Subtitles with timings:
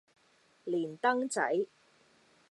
[0.65, 1.67] 連登仔